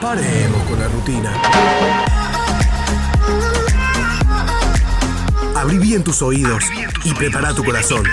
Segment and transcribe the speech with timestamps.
[0.00, 1.32] Paremos con la rutina.
[5.54, 6.64] Abrí bien tus oídos
[7.04, 8.04] y prepara tu corazón.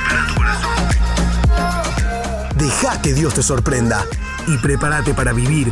[2.56, 4.06] Deja que Dios te sorprenda
[4.48, 5.72] y prepárate para vivir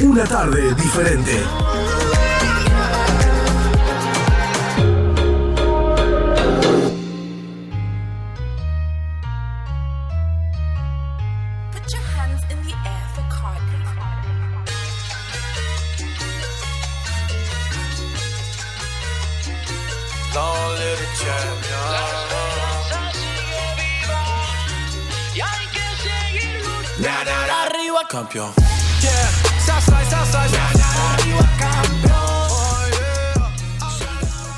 [0.00, 1.42] una tarde diferente.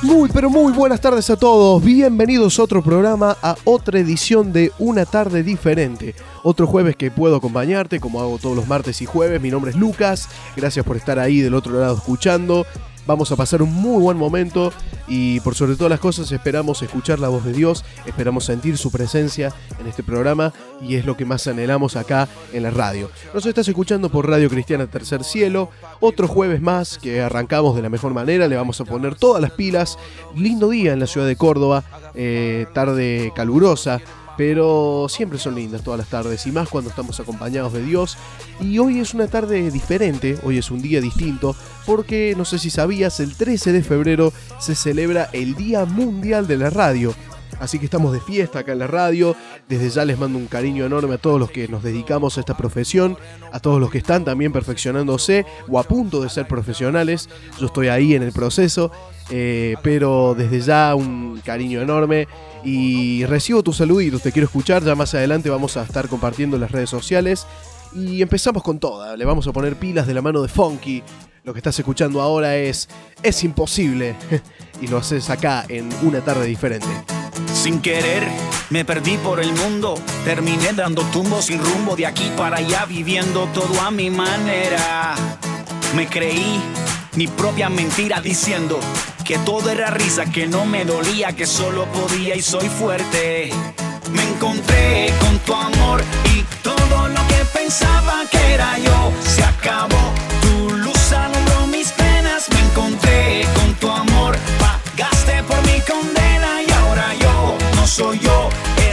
[0.02, 1.84] Muy, pero muy buenas tardes a todos.
[1.84, 6.14] Bienvenidos a otro programa, a otra edición de Una tarde diferente.
[6.42, 9.42] Otro jueves que puedo acompañarte, como hago todos los martes y jueves.
[9.42, 10.28] Mi nombre es Lucas.
[10.56, 12.64] Gracias por estar ahí del otro lado escuchando.
[13.06, 14.72] Vamos a pasar un muy buen momento
[15.06, 18.90] y por sobre todas las cosas esperamos escuchar la voz de Dios, esperamos sentir su
[18.90, 23.10] presencia en este programa y es lo que más anhelamos acá en la radio.
[23.32, 27.88] Nos estás escuchando por Radio Cristiana Tercer Cielo, otro jueves más que arrancamos de la
[27.88, 29.98] mejor manera, le vamos a poner todas las pilas.
[30.34, 31.84] Lindo día en la ciudad de Córdoba,
[32.14, 34.00] eh, tarde calurosa,
[34.36, 38.16] pero siempre son lindas todas las tardes y más cuando estamos acompañados de Dios.
[38.60, 42.70] Y hoy es una tarde diferente, hoy es un día distinto, porque no sé si
[42.70, 47.14] sabías, el 13 de febrero se celebra el Día Mundial de la Radio.
[47.60, 49.36] Así que estamos de fiesta acá en la radio.
[49.68, 52.56] Desde ya les mando un cariño enorme a todos los que nos dedicamos a esta
[52.56, 53.16] profesión,
[53.52, 57.28] a todos los que están también perfeccionándose o a punto de ser profesionales.
[57.58, 58.90] Yo estoy ahí en el proceso,
[59.30, 62.28] eh, pero desde ya un cariño enorme
[62.64, 64.82] y recibo tus saluditos, te quiero escuchar.
[64.84, 67.46] Ya más adelante vamos a estar compartiendo en las redes sociales.
[67.94, 71.02] Y empezamos con toda, le vamos a poner pilas de la mano de Funky.
[71.44, 72.88] Lo que estás escuchando ahora es
[73.22, 74.16] Es Imposible.
[74.80, 77.15] y lo haces acá en una tarde diferente.
[77.54, 78.26] Sin querer,
[78.70, 79.94] me perdí por el mundo.
[80.24, 85.14] Terminé dando tumbos sin rumbo de aquí para allá, viviendo todo a mi manera.
[85.94, 86.60] Me creí
[87.14, 88.78] mi propia mentira diciendo
[89.24, 93.50] que todo era risa, que no me dolía, que solo podía y soy fuerte.
[94.12, 96.02] Me encontré con tu amor
[96.34, 100.25] y todo lo que pensaba que era yo se acabó.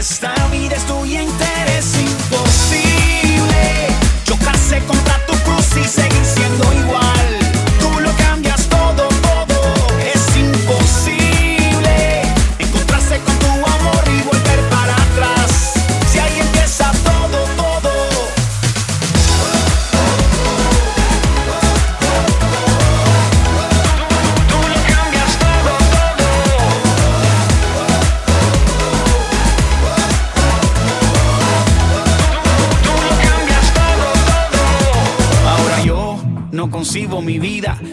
[0.04, 3.88] Esta vida es tuya entera, es imposible.
[4.26, 6.23] Chocarse contra tu cruz y seguir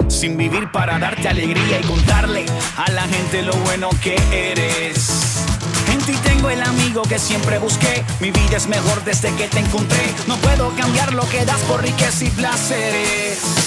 [0.08, 2.44] sin vivir para darte alegría y contarle
[2.76, 5.44] a la gente lo bueno que eres.
[5.90, 8.04] En ti tengo el amigo que siempre busqué.
[8.20, 10.14] Mi vida es mejor desde que te encontré.
[10.26, 13.59] No puedo cambiar lo que das por riqueza y placeres.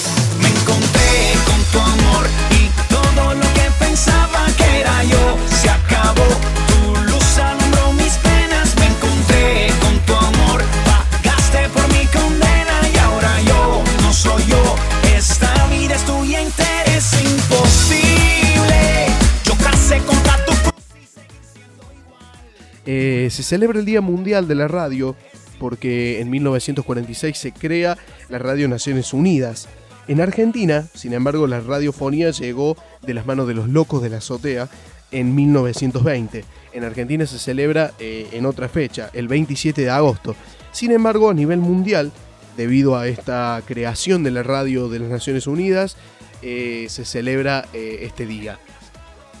[23.44, 25.14] Celebra el Día Mundial de la Radio
[25.58, 27.96] porque en 1946 se crea
[28.28, 29.68] la Radio Naciones Unidas.
[30.08, 34.18] En Argentina, sin embargo, la radiofonía llegó de las manos de los locos de la
[34.18, 34.68] azotea
[35.10, 36.44] en 1920.
[36.72, 40.34] En Argentina se celebra eh, en otra fecha, el 27 de agosto.
[40.72, 42.12] Sin embargo, a nivel mundial,
[42.56, 45.96] debido a esta creación de la radio de las Naciones Unidas,
[46.42, 48.58] eh, se celebra eh, este día.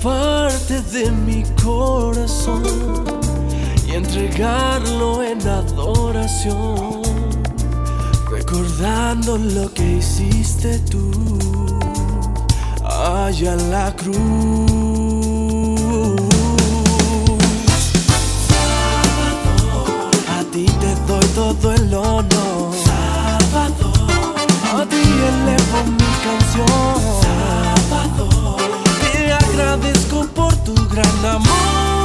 [0.03, 2.63] Parte de mi corazón
[3.87, 7.03] y entregarlo en adoración,
[8.31, 11.11] recordando lo que hiciste tú
[12.85, 14.19] allá en la cruz.
[20.29, 22.75] A ti te doy todo el honor.
[22.85, 24.35] Salvador.
[24.75, 27.30] A ti elevo mi canción.
[30.91, 32.00] Gran amor.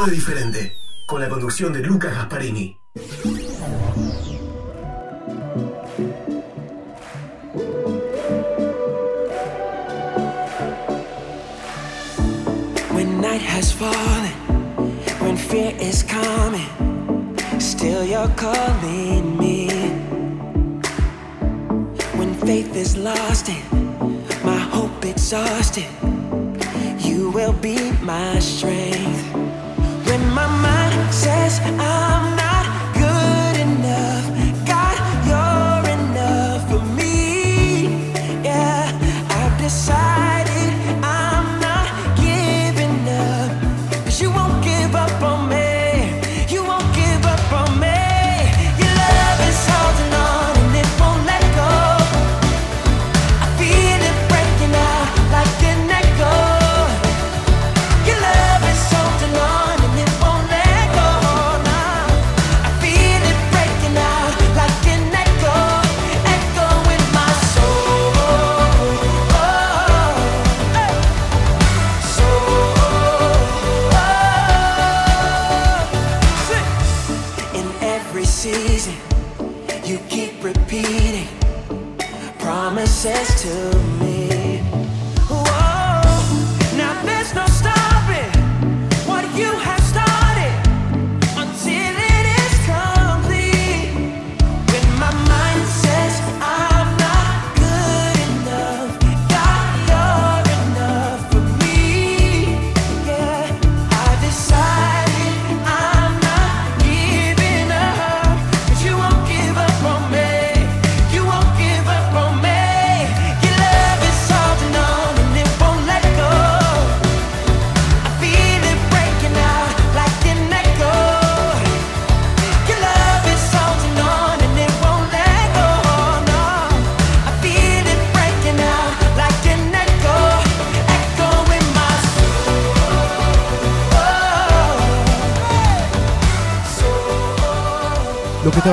[0.00, 2.74] Tarde diferente, con la conducción de Lucas Gasparini.
[12.94, 14.32] When night has fallen,
[15.20, 16.70] when fear is coming,
[17.58, 19.68] still you're calling me.
[22.16, 25.84] When faith is lost and my hope exhausted,
[26.98, 29.39] you will be my strength.
[30.32, 32.49] My mind says I'm not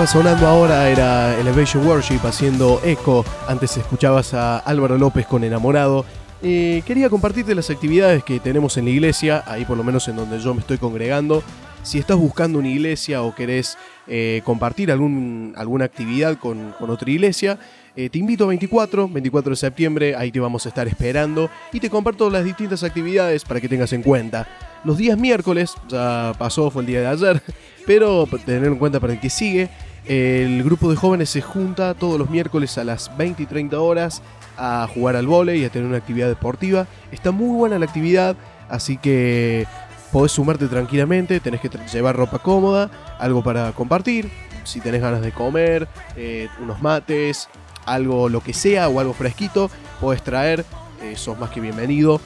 [0.08, 3.26] sonando ahora era Elevation Worship haciendo eco.
[3.46, 6.06] Antes escuchabas a Álvaro López con Enamorado.
[6.42, 10.40] Quería compartirte las actividades que tenemos en la iglesia, ahí por lo menos en donde
[10.40, 11.44] yo me estoy congregando.
[11.84, 17.10] Si estás buscando una iglesia o querés eh, compartir algún, alguna actividad con, con otra
[17.10, 17.60] iglesia,
[17.96, 21.80] eh, te invito a 24, 24 de septiembre, ahí te vamos a estar esperando y
[21.80, 24.48] te comparto las distintas actividades para que tengas en cuenta.
[24.84, 27.42] Los días miércoles, ya pasó, fue el día de ayer,
[27.88, 29.70] pero tener en cuenta para el que sigue,
[30.08, 34.22] el grupo de jóvenes se junta todos los miércoles a las 20 y 30 horas
[34.58, 36.88] a jugar al vóley y a tener una actividad deportiva.
[37.12, 38.36] Está muy buena la actividad,
[38.70, 39.68] así que
[40.12, 44.32] podés sumarte tranquilamente, tenés que llevar ropa cómoda, algo para compartir,
[44.64, 47.50] si tenés ganas de comer, eh, unos mates,
[47.86, 50.66] algo lo que sea o algo fresquito, podés traer,
[51.02, 52.22] eh, sos más que bienvenido.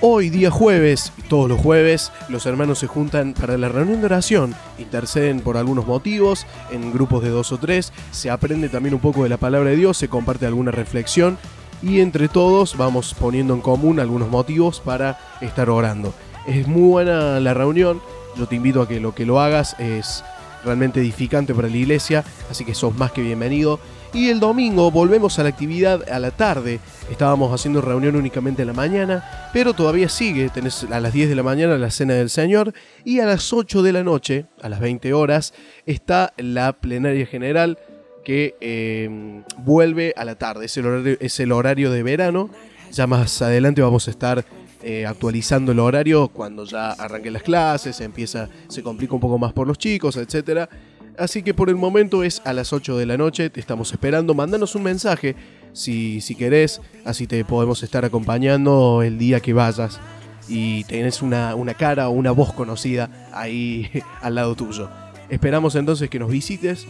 [0.00, 4.54] Hoy, día jueves, todos los jueves, los hermanos se juntan para la reunión de oración,
[4.78, 9.22] interceden por algunos motivos, en grupos de dos o tres, se aprende también un poco
[9.22, 11.38] de la palabra de Dios, se comparte alguna reflexión
[11.82, 16.12] y entre todos vamos poniendo en común algunos motivos para estar orando.
[16.46, 18.02] Es muy buena la reunión,
[18.36, 20.22] yo te invito a que lo que lo hagas es
[20.64, 23.80] realmente edificante para la iglesia, así que sos más que bienvenido.
[24.12, 26.78] Y el domingo volvemos a la actividad a la tarde.
[27.10, 30.48] Estábamos haciendo reunión únicamente en la mañana, pero todavía sigue.
[30.50, 32.72] Tenés a las 10 de la mañana la cena del Señor
[33.04, 35.52] y a las 8 de la noche, a las 20 horas,
[35.84, 37.78] está la plenaria general
[38.24, 40.66] que eh, vuelve a la tarde.
[40.78, 42.50] Horario, es el horario de verano.
[42.92, 44.44] Ya más adelante vamos a estar
[44.84, 49.52] eh, actualizando el horario cuando ya arranquen las clases, empieza, se complica un poco más
[49.52, 50.68] por los chicos, etcétera.
[51.16, 54.34] Así que por el momento es a las 8 de la noche, te estamos esperando.
[54.34, 55.36] Mándanos un mensaje
[55.72, 60.00] si, si querés, así te podemos estar acompañando el día que vayas
[60.48, 63.88] y tenés una, una cara o una voz conocida ahí
[64.20, 64.90] al lado tuyo.
[65.28, 66.86] Esperamos entonces que nos visites.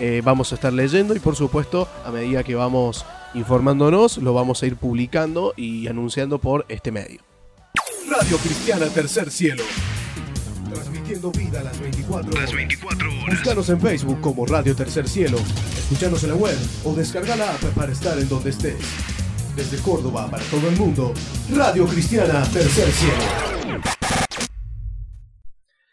[0.00, 3.04] Eh, vamos a estar leyendo y por supuesto a medida que vamos
[3.34, 7.20] informándonos lo vamos a ir publicando y anunciando por este medio.
[8.10, 9.62] Radio Cristiana Tercer Cielo.
[10.72, 12.42] Transmitiendo vida a las 24 horas.
[12.44, 13.26] Las 24 horas.
[13.26, 15.38] Búscanos en Facebook como Radio Tercer Cielo.
[15.78, 18.78] Escuchanos en la web o descarga la app para estar en donde estés.
[19.54, 21.12] Desde Córdoba para todo el mundo,
[21.54, 24.29] Radio Cristiana Tercer Cielo.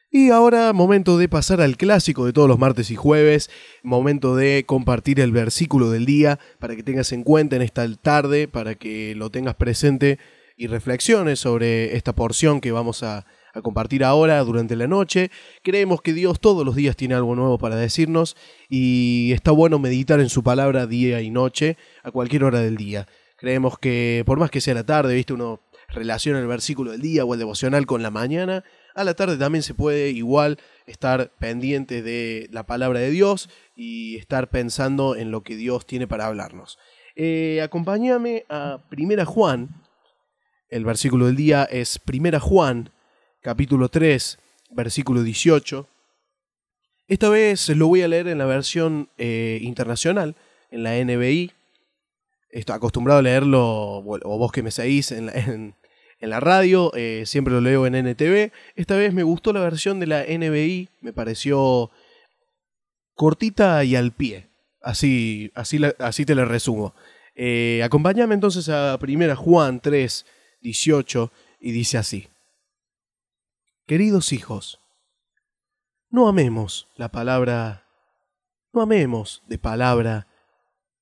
[0.10, 3.50] Y ahora momento de pasar al clásico de todos los martes y jueves,
[3.84, 8.48] momento de compartir el versículo del día para que tengas en cuenta en esta tarde,
[8.48, 10.18] para que lo tengas presente
[10.56, 13.26] y reflexiones sobre esta porción que vamos a,
[13.64, 15.32] compartir ahora durante la noche.
[15.64, 18.38] Creemos que Dios todos los días tiene algo nuevo para decirnos
[18.70, 23.08] y está bueno meditar en su palabra día y noche a cualquier hora del día.
[23.36, 27.26] Creemos que por más que sea la tarde, viste, uno relaciona el versículo del día
[27.26, 28.64] o el devocional con la mañana,
[28.98, 34.18] a la tarde también se puede igual estar pendiente de la palabra de Dios y
[34.18, 36.80] estar pensando en lo que Dios tiene para hablarnos.
[37.16, 39.84] Eh, acompáñame a Primera Juan.
[40.70, 42.92] El versículo del día es Primera Juan,
[43.42, 44.40] capítulo 3,
[44.72, 45.88] versículo 18.
[47.08, 50.36] Esta vez lo voy a leer en la versión eh, internacional,
[50.72, 51.52] en la NBI.
[52.50, 55.76] Estoy acostumbrado a leerlo, o vos que me seguís en, la, en,
[56.20, 58.52] en la radio, eh, siempre lo leo en NTV.
[58.76, 61.92] Esta vez me gustó la versión de la NBI, me pareció
[63.14, 64.50] cortita y al pie.
[64.82, 66.96] Así, así, así te la resumo.
[67.36, 70.26] Eh, acompáñame entonces a primera Juan 3,
[70.62, 72.30] 18 y dice así.
[73.86, 74.80] Queridos hijos,
[76.10, 77.86] no amemos la palabra,
[78.74, 80.28] no amemos de palabra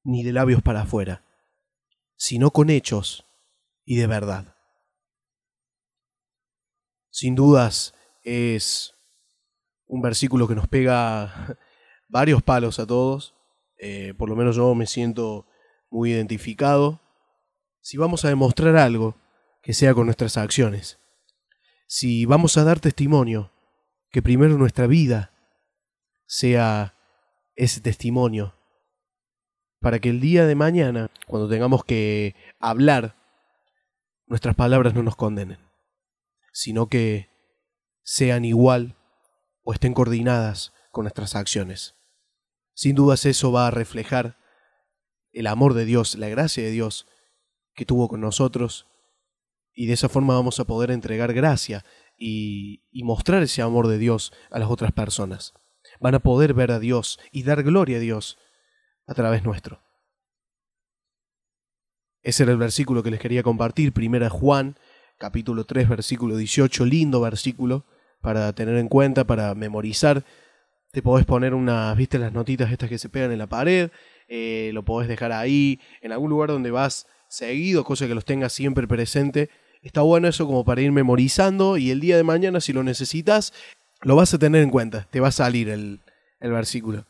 [0.04, 1.23] ni de labios para afuera,
[2.15, 3.25] sino con hechos
[3.86, 4.55] y de verdad.
[7.15, 8.93] Sin dudas es
[9.88, 11.58] un versículo que nos pega
[12.10, 13.34] varios palos a todos.
[13.78, 15.47] Eh, por lo menos yo me siento
[15.89, 16.99] muy identificado.
[17.80, 19.15] Si vamos a demostrar algo,
[19.62, 20.99] que sea con nuestras acciones.
[21.88, 23.49] Si vamos a dar testimonio,
[24.10, 25.32] que primero nuestra vida
[26.25, 26.95] sea
[27.56, 28.56] ese testimonio.
[29.80, 33.15] Para que el día de mañana, cuando tengamos que hablar,
[34.28, 35.64] nuestras palabras no nos condenen
[36.56, 37.30] sino que
[38.02, 38.96] sean igual
[39.63, 41.96] o estén coordinadas con nuestras acciones.
[42.74, 44.38] Sin dudas eso va a reflejar
[45.34, 47.08] el amor de Dios, la gracia de Dios
[47.74, 48.88] que tuvo con nosotros
[49.74, 51.84] y de esa forma vamos a poder entregar gracia
[52.18, 55.54] y, mostrar ese amor de Dios a las otras personas.
[56.00, 58.38] Van a poder ver a Dios y dar gloria a Dios
[59.08, 59.82] a través nuestro.
[62.22, 64.78] Ese era el versículo que les quería compartir, primera Juan
[65.17, 67.86] capítulo 3, versículo 18, lindo versículo
[68.21, 70.23] para tener en cuenta, para memorizar.
[70.91, 73.91] Te podés poner unas, viste, las notitas estas que se pegan en la pared,
[74.28, 78.54] eh, lo podés dejar ahí, en algún lugar donde vas seguido, cosa que los tengas
[78.54, 79.49] siempre presente.
[79.82, 83.54] Está bueno eso como para ir memorizando y el día de mañana, si lo necesitas,
[84.01, 85.99] lo vas a tener en cuenta, te va a salir el,
[86.39, 87.06] el versículo.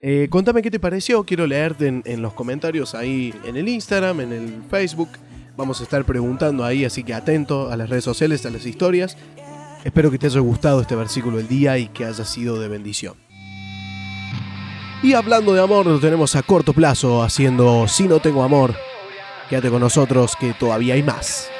[0.00, 4.20] Eh, contame qué te pareció, quiero leerte en, en los comentarios ahí en el Instagram,
[4.20, 5.08] en el Facebook.
[5.56, 9.16] Vamos a estar preguntando ahí, así que atento a las redes sociales, a las historias.
[9.84, 13.14] Espero que te haya gustado este versículo del día y que haya sido de bendición.
[15.02, 18.74] Y hablando de amor, lo tenemos a corto plazo haciendo Si no tengo amor.
[19.50, 21.50] Quédate con nosotros que todavía hay más.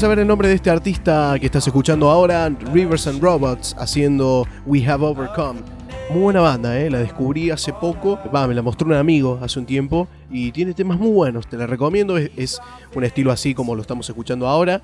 [0.00, 4.82] Saber el nombre de este artista que estás escuchando ahora, Rivers and Robots, haciendo We
[4.86, 5.60] Have Overcome.
[6.08, 6.88] Muy buena banda, ¿eh?
[6.88, 8.18] la descubrí hace poco.
[8.48, 11.46] Me la mostró un amigo hace un tiempo y tiene temas muy buenos.
[11.50, 12.16] Te la recomiendo.
[12.16, 12.62] Es,
[12.94, 14.80] un estilo así como lo estamos escuchando ahora.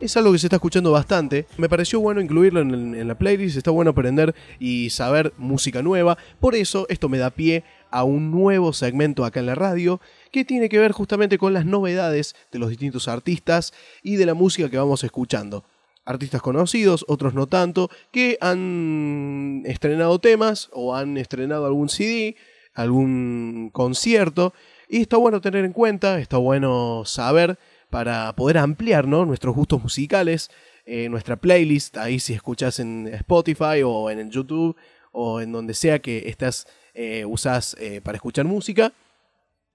[0.00, 1.46] Es algo que se está escuchando bastante.
[1.56, 3.56] Me pareció bueno incluirlo en la playlist.
[3.56, 6.18] Está bueno aprender y saber música nueva.
[6.40, 10.44] Por eso esto me da pie a un nuevo segmento acá en la radio que
[10.44, 14.70] tiene que ver justamente con las novedades de los distintos artistas y de la música
[14.70, 15.64] que vamos escuchando.
[16.04, 22.36] Artistas conocidos, otros no tanto, que han estrenado temas o han estrenado algún CD,
[22.74, 24.54] algún concierto.
[24.88, 27.58] Y está bueno tener en cuenta, está bueno saber
[27.90, 29.26] para poder ampliar ¿no?
[29.26, 30.50] nuestros gustos musicales,
[30.86, 34.76] eh, nuestra playlist, ahí si escuchas en Spotify o en YouTube
[35.12, 38.92] o en donde sea que estás, eh, usás eh, para escuchar música.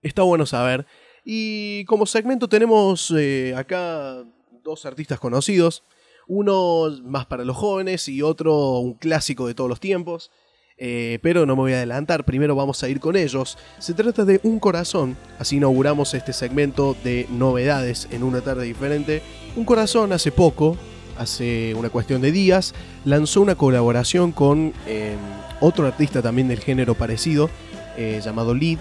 [0.03, 0.85] Está bueno saber.
[1.23, 4.23] Y como segmento tenemos eh, acá
[4.63, 5.83] dos artistas conocidos.
[6.27, 10.29] Uno más para los jóvenes y otro un clásico de todos los tiempos.
[10.77, 13.57] Eh, pero no me voy a adelantar, primero vamos a ir con ellos.
[13.79, 19.21] Se trata de Un Corazón, así inauguramos este segmento de novedades en una tarde diferente.
[19.55, 20.75] Un Corazón hace poco,
[21.17, 22.73] hace una cuestión de días,
[23.05, 25.15] lanzó una colaboración con eh,
[25.61, 27.49] otro artista también del género parecido,
[27.95, 28.79] llamado Lead.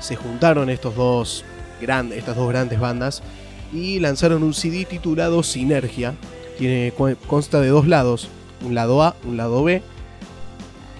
[0.00, 1.44] Se juntaron estos dos
[1.80, 3.22] estas dos grandes bandas
[3.72, 6.14] y lanzaron un CD titulado Sinergia.
[7.26, 8.28] Consta de dos lados,
[8.64, 9.82] un lado A, un lado B.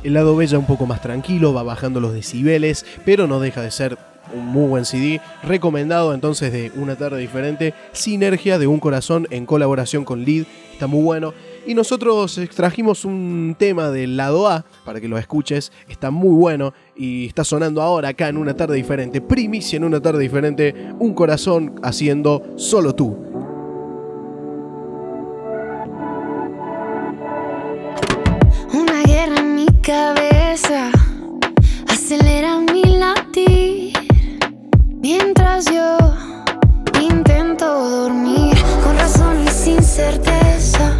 [0.02, 3.60] El lado B ya un poco más tranquilo, va bajando los decibeles, pero no deja
[3.60, 3.98] de ser
[4.32, 5.20] un muy buen CD.
[5.42, 10.86] Recomendado entonces de una tarde diferente, Sinergia de un corazón en colaboración con Lead, está
[10.86, 11.34] muy bueno.
[11.66, 16.72] Y nosotros extrajimos un tema del lado A para que lo escuches, está muy bueno
[16.96, 19.20] y está sonando ahora acá en una tarde diferente.
[19.20, 23.16] Primicia en una tarde diferente, un corazón haciendo solo tú.
[28.72, 30.90] Una guerra en mi cabeza
[31.88, 33.92] acelera mi latir
[35.00, 35.98] mientras yo
[37.00, 40.99] intento dormir con razón y sin certeza,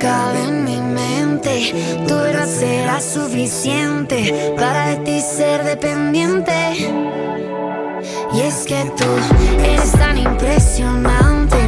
[0.00, 1.74] cabe en mi mente,
[2.08, 6.52] tu verdad será suficiente para de ti ser dependiente.
[8.32, 9.04] Y es que tú
[9.62, 11.59] eres tan impresionante,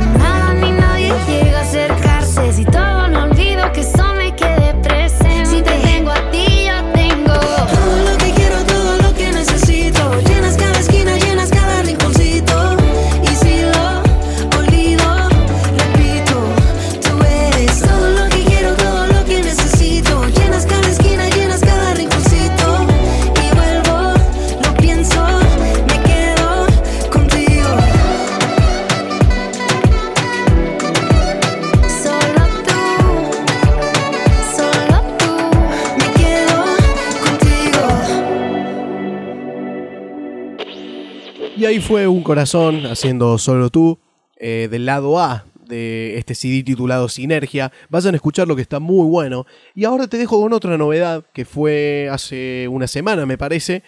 [41.83, 43.99] fue un corazón haciendo solo tú,
[44.37, 47.73] eh, del lado A de este CD titulado Sinergia.
[47.89, 49.47] Vayan a escucharlo que está muy bueno.
[49.75, 53.83] Y ahora te dejo con otra novedad que fue hace una semana, me parece.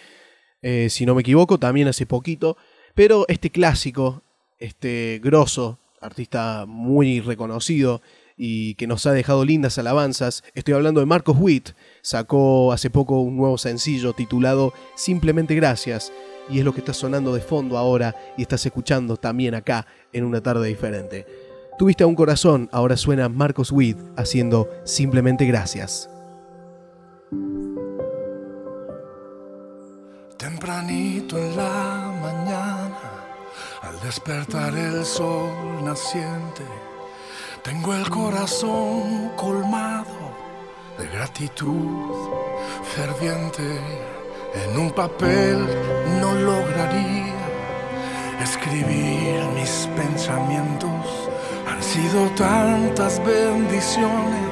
[0.61, 2.57] eh, si no me equivoco, también hace poquito.
[2.95, 4.23] Pero este clásico,
[4.57, 8.01] este grosso, artista muy reconocido
[8.37, 11.69] y que nos ha dejado lindas alabanzas, estoy hablando de Marcos Witt,
[12.01, 16.11] sacó hace poco un nuevo sencillo titulado Simplemente Gracias,
[16.49, 20.23] y es lo que está sonando de fondo ahora y estás escuchando también acá en
[20.23, 21.25] una tarde diferente.
[21.77, 26.09] Tuviste a un corazón, ahora suena Marcos Witt haciendo Simplemente Gracias.
[30.37, 32.99] Tempranito en la mañana,
[33.81, 36.63] al despertar el sol naciente,
[37.63, 40.05] tengo el corazón colmado
[40.97, 41.89] de gratitud
[42.95, 44.24] ferviente.
[44.63, 45.67] En un papel
[46.21, 47.33] no lograría
[48.41, 51.29] escribir mis pensamientos.
[51.67, 54.45] Han sido tantas bendiciones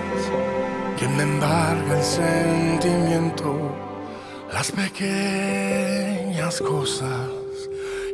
[0.97, 3.71] que me embarga el sentimiento.
[4.51, 7.29] Las pequeñas cosas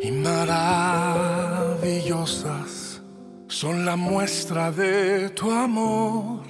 [0.01, 3.01] y maravillosas
[3.47, 6.43] son la muestra de tu amor,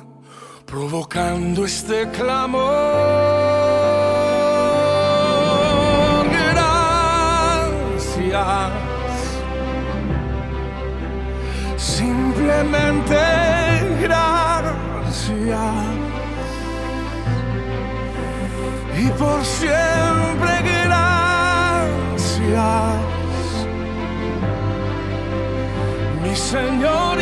[0.65, 3.48] provocando este clamor.
[11.77, 13.15] Simplemente
[14.01, 15.59] gracias.
[18.97, 20.51] Y por siempre
[20.85, 21.39] gracias,
[26.21, 27.19] mi Señor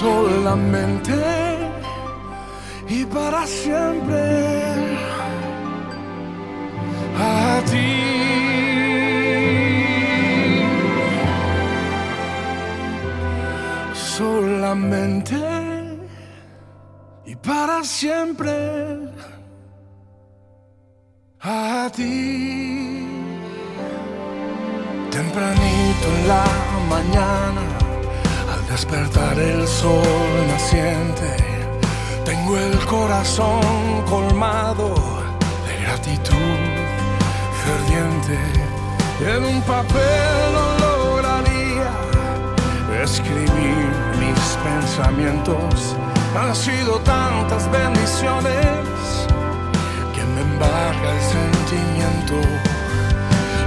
[0.00, 1.14] solamente
[2.88, 4.22] y para siempre
[7.18, 7.90] a ti.
[14.16, 15.38] Solamente
[17.26, 18.52] y para siempre
[21.40, 23.06] a ti.
[25.10, 26.44] Tempranito en la
[26.88, 27.62] mañana,
[28.70, 31.36] despertar el sol naciente,
[32.24, 33.60] tengo el corazón
[34.08, 34.94] colmado
[35.66, 36.60] de gratitud
[37.64, 38.38] ferviente.
[39.20, 41.90] En un papel no lograría
[43.02, 43.88] escribir
[44.20, 45.96] mis pensamientos.
[46.40, 48.86] Han sido tantas bendiciones
[50.14, 52.36] que me embarga el sentimiento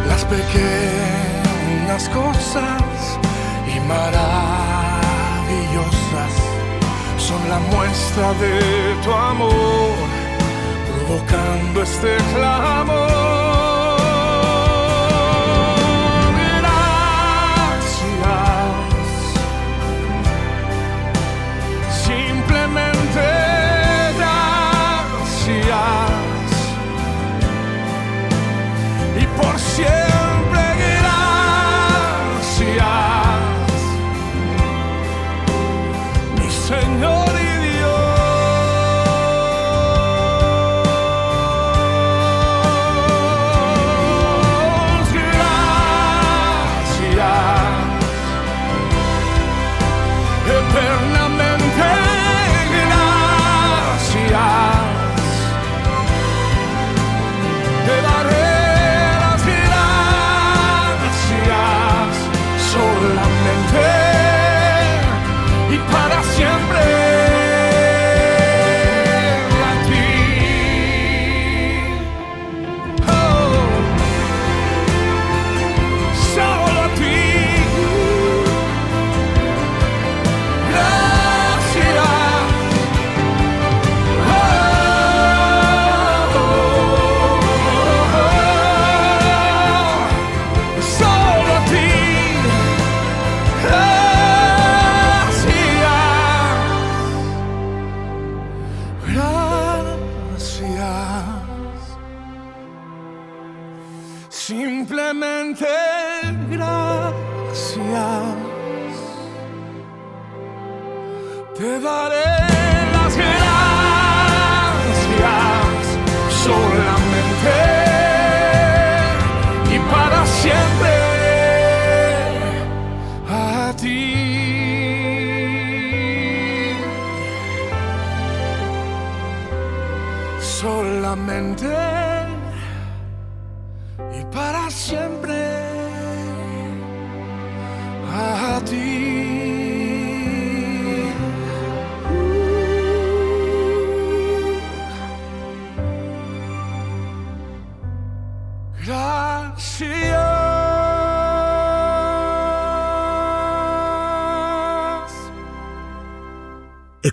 [0.08, 3.20] las pequeñas cosas
[3.68, 3.80] y
[7.18, 9.96] son la muestra de tu amor,
[10.88, 13.23] provocando este clamor.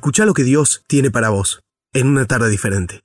[0.00, 1.60] Escucha lo que Dios tiene para vos
[1.92, 3.02] en una tarde diferente.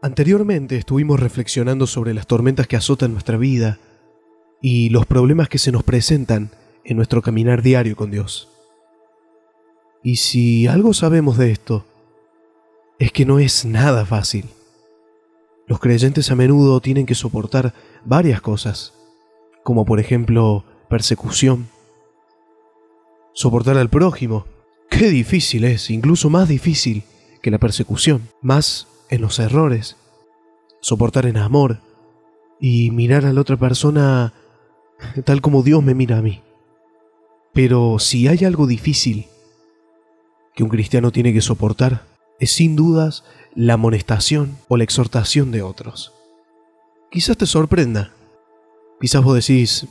[0.00, 3.78] Anteriormente estuvimos reflexionando sobre las tormentas que azotan nuestra vida
[4.62, 6.50] y los problemas que se nos presentan
[6.86, 8.48] en nuestro caminar diario con Dios.
[10.02, 11.84] Y si algo sabemos de esto,
[12.98, 14.46] es que no es nada fácil.
[15.66, 17.72] Los creyentes a menudo tienen que soportar
[18.04, 18.94] varias cosas,
[19.62, 21.68] como por ejemplo persecución,
[23.32, 24.46] soportar al prójimo.
[24.90, 27.04] Qué difícil es, incluso más difícil
[27.40, 29.96] que la persecución, más en los errores,
[30.80, 31.80] soportar en amor
[32.60, 34.32] y mirar a la otra persona
[35.24, 36.42] tal como Dios me mira a mí.
[37.52, 39.26] Pero si hay algo difícil
[40.54, 42.11] que un cristiano tiene que soportar,
[42.42, 43.22] es sin dudas
[43.54, 46.12] la amonestación o la exhortación de otros.
[47.08, 48.12] Quizás te sorprenda.
[49.00, 49.86] Quizás vos decís,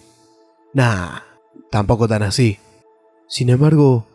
[0.74, 1.20] nah,
[1.70, 2.60] tampoco tan así.
[3.26, 4.06] Sin embargo,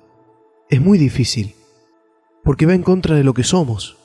[0.68, 1.54] es muy difícil,
[2.44, 3.96] porque va en contra de lo que somos.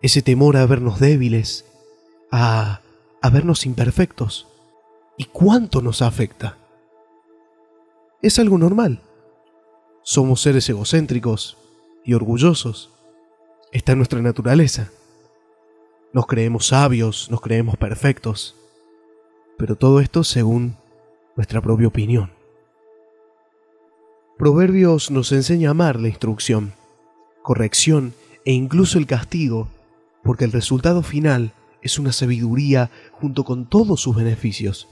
[0.00, 1.66] Ese temor a vernos débiles,
[2.32, 2.80] a,
[3.20, 4.48] a vernos imperfectos.
[5.18, 6.56] ¿Y cuánto nos afecta?
[8.22, 9.02] Es algo normal.
[10.02, 11.58] Somos seres egocéntricos
[12.04, 12.90] y orgullosos.
[13.72, 14.90] Está en nuestra naturaleza.
[16.12, 18.54] Nos creemos sabios, nos creemos perfectos.
[19.58, 20.76] Pero todo esto según
[21.36, 22.30] nuestra propia opinión.
[24.38, 26.74] Proverbios nos enseña a amar la instrucción,
[27.42, 29.68] corrección e incluso el castigo,
[30.22, 31.52] porque el resultado final
[31.82, 34.88] es una sabiduría junto con todos sus beneficios.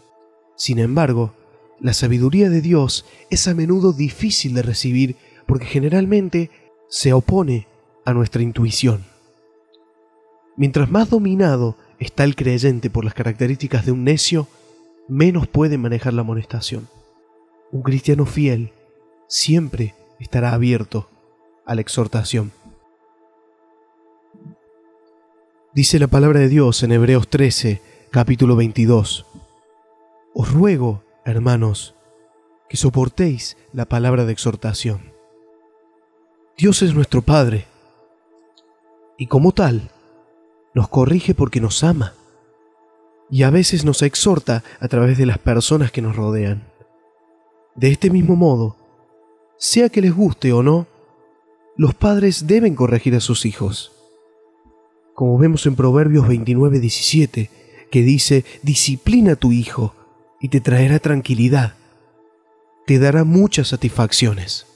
[0.56, 1.34] Sin embargo,
[1.80, 6.50] la sabiduría de Dios es a menudo difícil de recibir porque generalmente
[6.92, 7.66] se opone
[8.04, 9.06] a nuestra intuición.
[10.58, 14.46] Mientras más dominado está el creyente por las características de un necio,
[15.08, 16.86] menos puede manejar la amonestación.
[17.70, 18.72] Un cristiano fiel
[19.26, 21.08] siempre estará abierto
[21.64, 22.52] a la exhortación.
[25.72, 27.80] Dice la palabra de Dios en Hebreos 13,
[28.10, 29.24] capítulo 22.
[30.34, 31.94] Os ruego, hermanos,
[32.68, 35.11] que soportéis la palabra de exhortación.
[36.62, 37.66] Dios es nuestro Padre
[39.18, 39.90] y como tal
[40.74, 42.14] nos corrige porque nos ama
[43.28, 46.62] y a veces nos exhorta a través de las personas que nos rodean.
[47.74, 48.76] De este mismo modo,
[49.58, 50.86] sea que les guste o no,
[51.76, 53.90] los padres deben corregir a sus hijos.
[55.16, 57.50] Como vemos en Proverbios 29:17,
[57.90, 59.96] que dice, disciplina a tu hijo
[60.40, 61.74] y te traerá tranquilidad,
[62.86, 64.71] te dará muchas satisfacciones.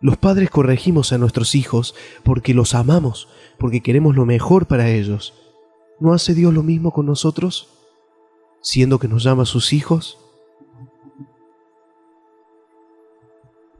[0.00, 3.28] Los padres corregimos a nuestros hijos porque los amamos,
[3.58, 5.34] porque queremos lo mejor para ellos.
[5.98, 7.68] ¿No hace Dios lo mismo con nosotros?
[8.62, 10.18] Siendo que nos llama a sus hijos.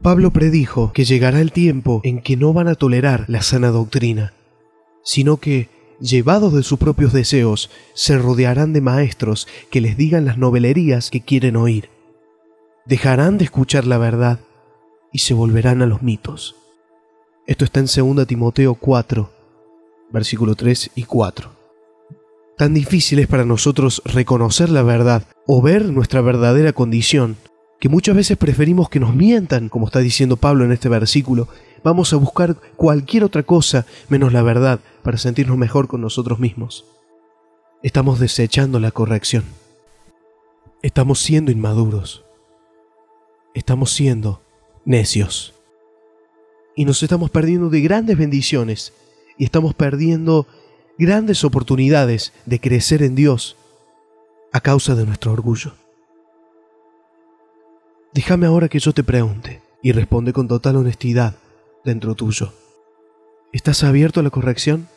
[0.02, 4.32] Pablo predijo que llegará el tiempo en que no van a tolerar la sana doctrina,
[5.04, 5.68] sino que,
[6.00, 11.20] llevados de sus propios deseos, se rodearán de maestros que les digan las novelerías que
[11.20, 11.90] quieren oír.
[12.86, 14.40] Dejarán de escuchar la verdad
[15.12, 16.56] y se volverán a los mitos.
[17.46, 17.86] Esto está en
[18.16, 19.30] 2 Timoteo 4,
[20.10, 21.50] versículo 3 y 4.
[22.58, 27.36] Tan difícil es para nosotros reconocer la verdad o ver nuestra verdadera condición,
[27.80, 31.48] que muchas veces preferimos que nos mientan, como está diciendo Pablo en este versículo.
[31.84, 36.84] Vamos a buscar cualquier otra cosa menos la verdad para sentirnos mejor con nosotros mismos.
[37.82, 39.44] Estamos desechando la corrección.
[40.82, 42.24] Estamos siendo inmaduros.
[43.54, 44.42] Estamos siendo
[44.88, 45.54] necios.
[46.74, 48.94] Y nos estamos perdiendo de grandes bendiciones
[49.36, 50.46] y estamos perdiendo
[50.98, 53.56] grandes oportunidades de crecer en Dios
[54.50, 55.74] a causa de nuestro orgullo.
[58.14, 61.36] Déjame ahora que yo te pregunte y responde con total honestidad
[61.84, 62.54] dentro tuyo.
[63.52, 64.88] ¿Estás abierto a la corrección?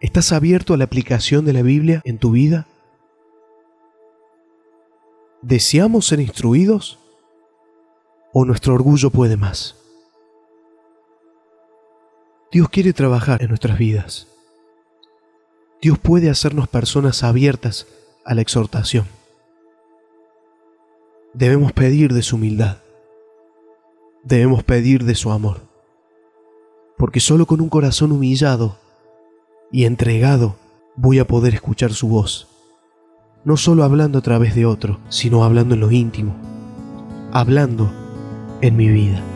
[0.00, 2.66] ¿Estás abierto a la aplicación de la Biblia en tu vida?
[5.42, 6.98] ¿Deseamos ser instruidos?
[8.38, 9.76] o nuestro orgullo puede más.
[12.52, 14.26] Dios quiere trabajar en nuestras vidas.
[15.80, 17.86] Dios puede hacernos personas abiertas
[18.26, 19.06] a la exhortación.
[21.32, 22.76] Debemos pedir de su humildad.
[24.22, 25.62] Debemos pedir de su amor.
[26.98, 28.76] Porque solo con un corazón humillado
[29.72, 30.56] y entregado
[30.94, 32.48] voy a poder escuchar su voz.
[33.46, 36.36] No solo hablando a través de otro, sino hablando en lo íntimo.
[37.32, 38.05] Hablando
[38.62, 39.35] en mi vida.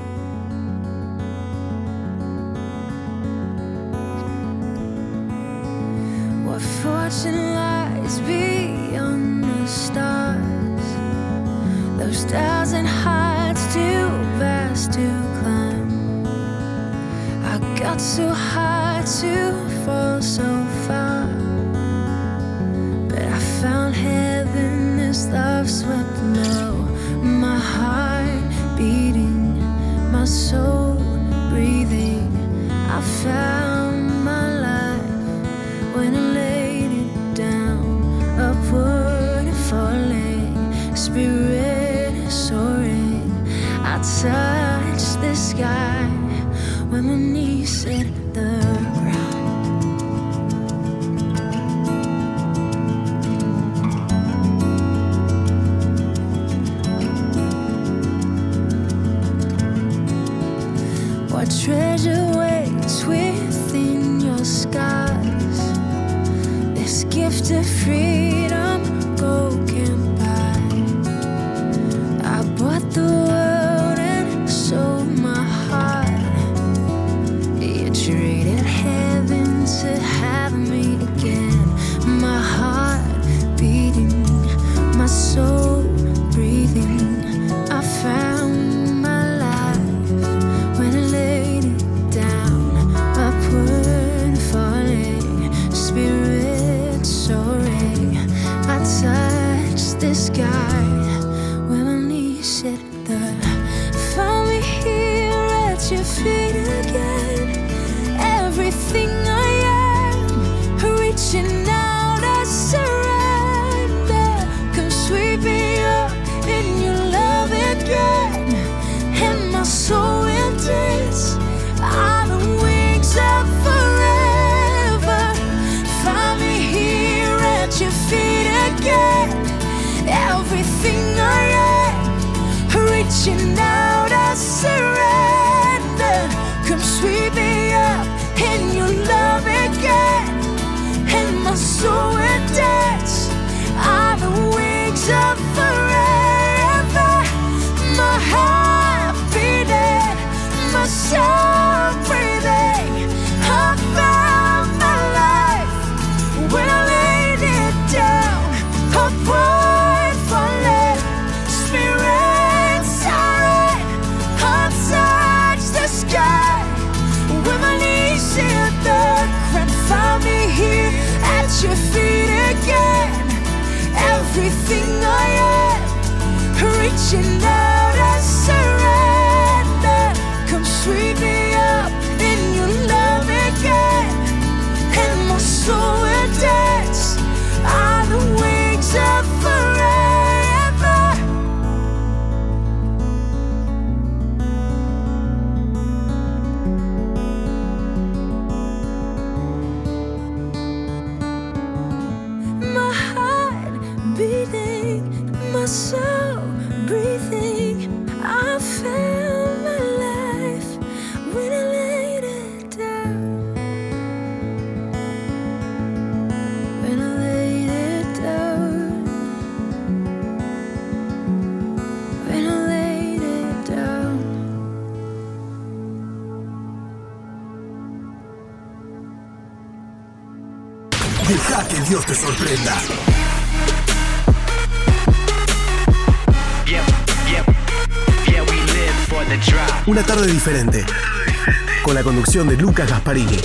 [242.40, 243.36] conducción de Lucas Gasparini.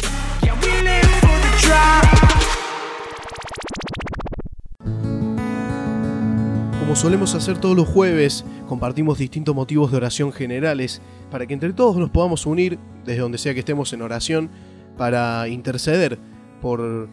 [6.79, 11.73] Como solemos hacer todos los jueves, compartimos distintos motivos de oración generales para que entre
[11.73, 14.49] todos nos podamos unir, desde donde sea que estemos en oración,
[14.97, 16.17] para interceder
[16.61, 17.09] por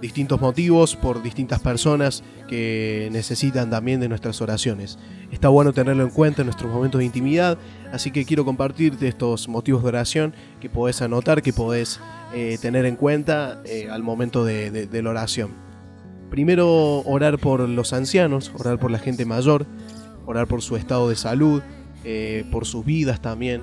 [0.00, 4.98] distintos motivos, por distintas personas que necesitan también de nuestras oraciones.
[5.30, 7.58] Está bueno tenerlo en cuenta en nuestros momentos de intimidad,
[7.92, 12.00] así que quiero compartirte estos motivos de oración que podés anotar, que podés
[12.34, 15.50] eh, tener en cuenta eh, al momento de, la oración.
[16.30, 19.66] Primero orar por los ancianos, orar por la gente mayor,
[20.26, 21.62] orar por su estado de salud,
[22.04, 23.62] eh, por sus vidas también,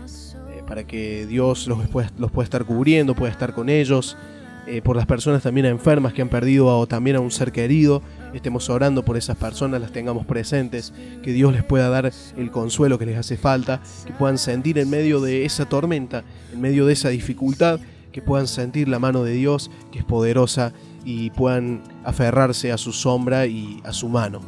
[0.50, 4.18] eh, para que Dios los pueda, los pueda estar cubriendo, pueda estar con ellos,
[4.66, 8.01] eh, por las personas también enfermas que han perdido o también a un ser querido,
[8.34, 12.97] estemos orando por esas personas, las tengamos presentes, que Dios les pueda dar el consuelo
[12.97, 16.93] que les hace falta, que puedan sentir en medio de esa tormenta, en medio de
[16.93, 17.80] esa dificultad,
[18.14, 20.72] que puedan sentir la mano de Dios que es poderosa
[21.03, 24.39] y puedan aferrarse a su sombra y a su mano.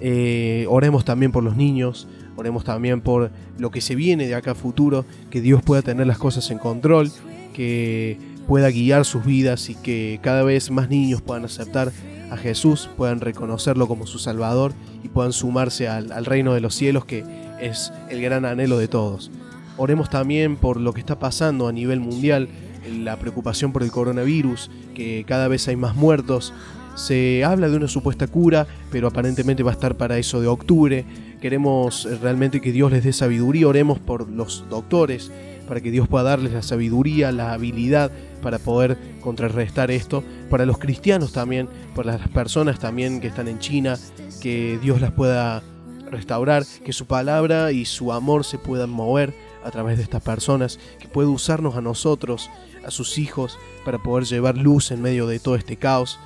[0.00, 4.52] Eh, oremos también por los niños, oremos también por lo que se viene de acá
[4.52, 7.12] a futuro, que Dios pueda tener las cosas en control,
[7.52, 8.18] que
[8.48, 11.92] pueda guiar sus vidas y que cada vez más niños puedan aceptar
[12.30, 14.72] a Jesús, puedan reconocerlo como su Salvador
[15.04, 17.24] y puedan sumarse al, al reino de los cielos que
[17.60, 19.30] es el gran anhelo de todos.
[19.76, 22.48] Oremos también por lo que está pasando a nivel mundial,
[22.90, 26.52] la preocupación por el coronavirus, que cada vez hay más muertos.
[26.94, 31.04] Se habla de una supuesta cura, pero aparentemente va a estar para eso de octubre.
[31.40, 35.30] Queremos realmente que Dios les dé sabiduría, oremos por los doctores,
[35.68, 38.10] para que Dios pueda darles la sabiduría, la habilidad
[38.42, 40.24] para poder contrarrestar esto.
[40.50, 43.98] Para los cristianos también, para las personas también que están en China,
[44.40, 45.62] que Dios las pueda
[46.10, 50.78] restaurar, que su palabra y su amor se puedan mover a través de estas personas,
[50.98, 52.48] que pueda usarnos a nosotros,
[52.84, 56.18] a sus hijos, para poder llevar luz en medio de todo este caos.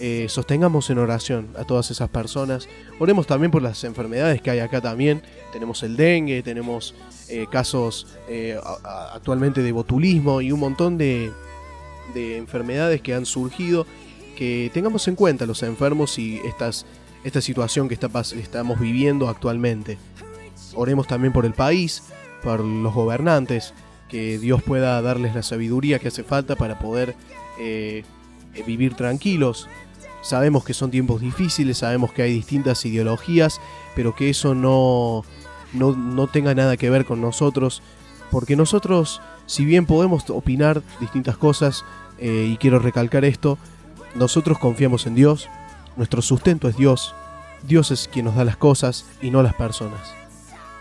[0.00, 2.68] Eh, sostengamos en oración a todas esas personas.
[3.00, 5.22] Oremos también por las enfermedades que hay acá también.
[5.52, 6.94] Tenemos el dengue, tenemos
[7.28, 8.60] eh, casos eh,
[9.12, 11.32] actualmente de botulismo y un montón de,
[12.14, 13.86] de enfermedades que han surgido.
[14.36, 16.40] Que tengamos en cuenta los enfermos y
[17.24, 19.98] esta situación que estamos viviendo actualmente.
[20.74, 22.04] Oremos también por el país,
[22.44, 23.74] por los gobernantes,
[24.08, 27.16] que Dios pueda darles la sabiduría que hace falta para poder
[28.64, 29.68] vivir tranquilos.
[30.28, 33.62] Sabemos que son tiempos difíciles, sabemos que hay distintas ideologías,
[33.96, 35.24] pero que eso no,
[35.72, 37.80] no, no tenga nada que ver con nosotros,
[38.30, 41.82] porque nosotros, si bien podemos opinar distintas cosas,
[42.18, 43.56] eh, y quiero recalcar esto,
[44.16, 45.48] nosotros confiamos en Dios,
[45.96, 47.14] nuestro sustento es Dios,
[47.66, 50.12] Dios es quien nos da las cosas y no las personas.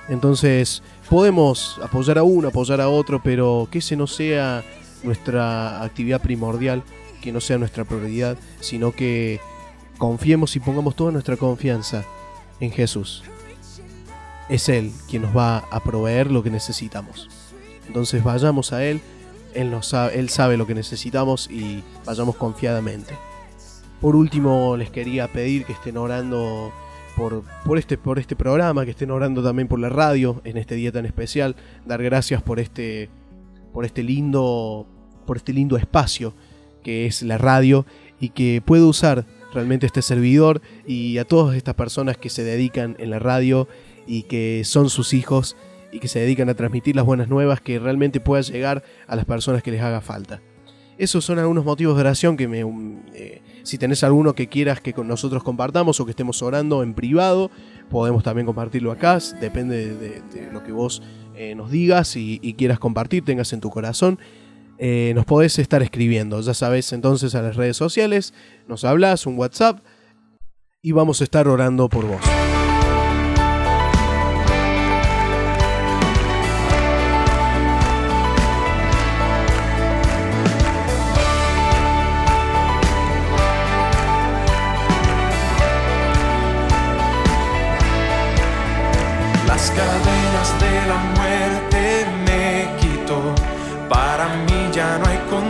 [0.10, 4.62] Entonces, podemos apoyar a uno, apoyar a otro, pero que ese no sea
[5.04, 6.84] nuestra actividad primordial,
[7.22, 9.40] que no sea nuestra prioridad, sino que
[9.98, 12.06] confiemos y pongamos toda nuestra confianza
[12.60, 13.24] en Jesús.
[14.50, 17.30] Es Él quien nos va a proveer lo que necesitamos.
[17.88, 19.02] Entonces vayamos a Él,
[19.54, 23.16] Él, sabe, lo que necesitamos y vayamos confiadamente.
[24.02, 26.72] Por último, les quería pedir que estén orando
[27.76, 31.06] este, por este programa, que estén orando también por la radio en este día tan
[31.06, 31.56] especial.
[31.86, 33.10] Dar gracias por este,
[33.84, 34.02] este
[35.36, 36.34] este lindo espacio
[36.88, 37.86] que es la radio
[38.18, 42.96] y que puedo usar realmente este servidor y a todas estas personas que se dedican
[42.98, 43.68] en la radio
[44.08, 45.58] y que son sus hijos
[45.92, 49.26] y que se dedican a transmitir las buenas nuevas que realmente pueda llegar a las
[49.26, 50.42] personas que les haga falta.
[50.98, 52.64] Esos son algunos motivos de oración que me...
[52.64, 56.84] um, eh, si tenés alguno que quieras que con nosotros compartamos o que estemos orando
[56.84, 57.52] en privado,
[57.90, 59.20] podemos también compartirlo acá.
[59.42, 61.04] Depende de, lo que vos
[61.36, 64.20] eh, nos digas y quieras compartir, tengas en tu corazón.
[64.80, 66.40] Eh, nos podés estar escribiendo.
[66.42, 68.34] Ya sabes entonces a las redes sociales,
[68.68, 69.80] nos hablas, un WhatsApp
[70.82, 72.22] y vamos a estar orando por vos.
[89.48, 93.36] Las cadenas de la muerte me quitó.
[93.90, 95.47] Para mí ya no hay condenación,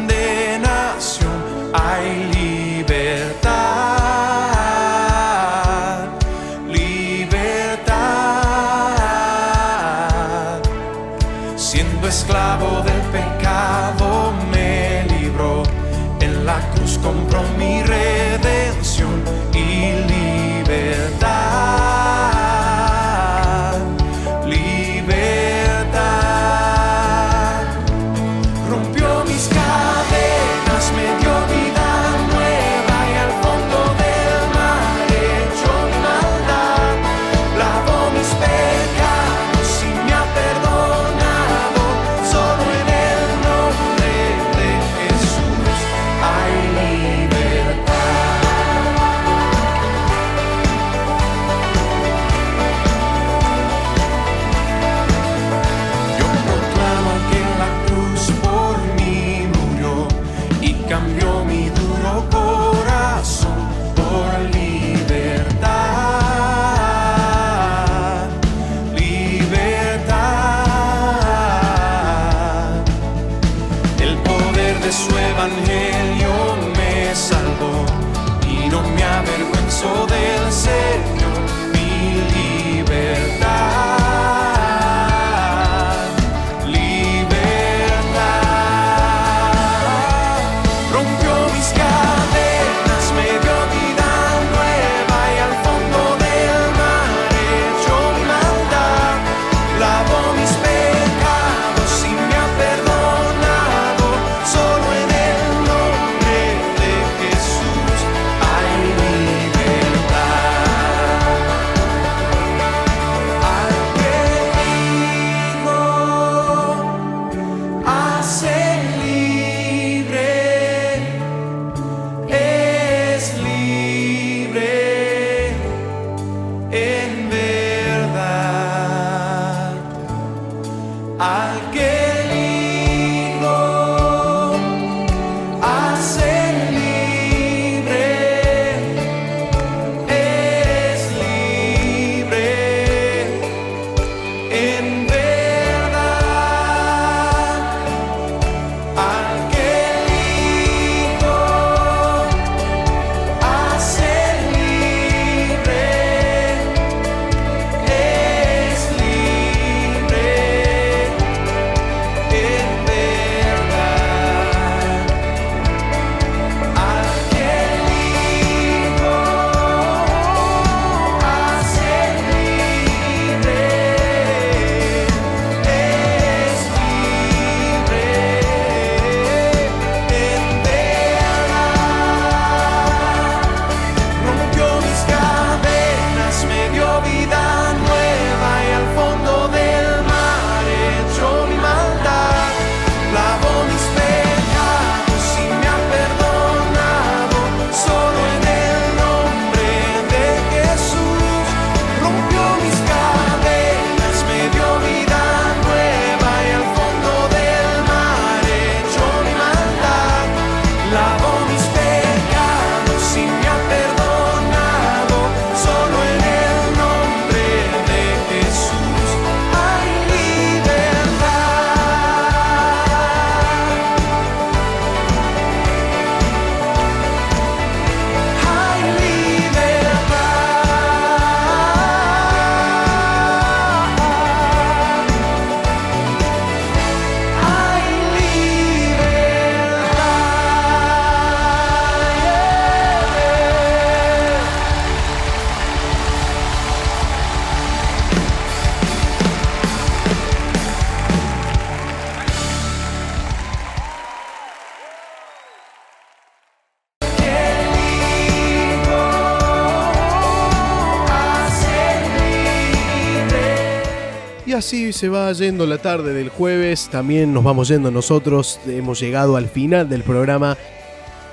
[264.67, 269.37] así se va yendo la tarde del jueves, también nos vamos yendo nosotros, hemos llegado
[269.37, 270.57] al final del programa.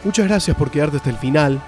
[0.05, 1.61] Muchas gracias por quedarte hasta el final.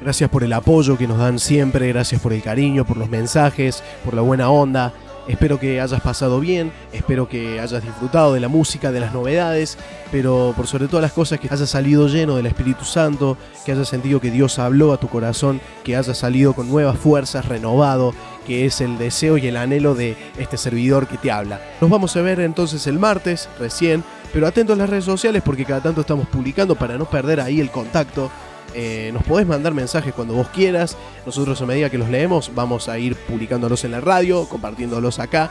[0.00, 3.82] Gracias por el apoyo que nos dan siempre, gracias por el cariño, por los mensajes,
[4.04, 4.92] por la buena onda.
[5.26, 9.78] Espero que hayas pasado bien, espero que hayas disfrutado de la música, de las novedades,
[10.12, 13.88] pero por sobre todas las cosas que hayas salido lleno del Espíritu Santo, que hayas
[13.88, 18.14] sentido que Dios habló a tu corazón, que hayas salido con nuevas fuerzas, renovado,
[18.46, 21.60] que es el deseo y el anhelo de este servidor que te habla.
[21.80, 25.64] Nos vamos a ver entonces el martes, recién, pero atentos a las redes sociales porque
[25.64, 28.30] cada tanto estamos publicando para no perder ahí el contacto.
[28.74, 30.96] Eh, nos podés mandar mensajes cuando vos quieras.
[31.26, 35.50] Nosotros a medida que los leemos vamos a ir publicándolos en la radio, compartiéndolos acá.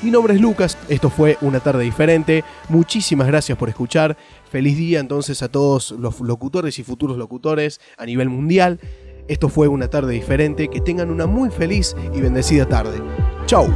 [0.00, 2.44] Mi nombre es Lucas, esto fue una tarde diferente.
[2.68, 4.16] Muchísimas gracias por escuchar.
[4.48, 8.78] Feliz día entonces a todos los locutores y futuros locutores a nivel mundial.
[9.28, 10.68] Esto fue una tarde diferente.
[10.68, 13.00] Que tengan una muy feliz y bendecida tarde.
[13.46, 13.68] Chau.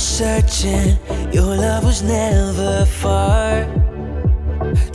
[0.00, 0.98] Searching,
[1.30, 3.66] your love was never far.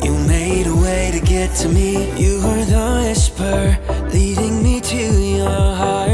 [0.03, 2.11] You made a way to get to me.
[2.19, 3.77] You were the whisper
[4.11, 6.04] leading me to your heart.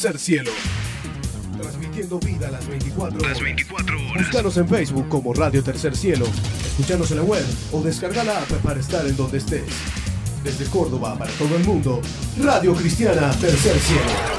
[0.00, 0.52] Tercer Cielo.
[1.60, 3.32] Transmitiendo vida a las 24 horas.
[3.32, 4.14] Las 24 horas.
[4.14, 6.24] Búscanos en Facebook como Radio Tercer Cielo.
[6.64, 9.64] Escuchanos en la web o descarga la app para estar en donde estés.
[10.44, 12.00] Desde Córdoba para todo el mundo,
[12.40, 14.37] Radio Cristiana Tercer Cielo.